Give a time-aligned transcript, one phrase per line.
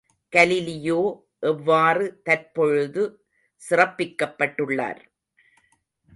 [0.33, 1.01] Galileo
[1.39, 3.03] எவ்வாறு தற்பொழுது
[3.61, 5.01] சிறப்பிக்கப்பட்டுள்ளார்?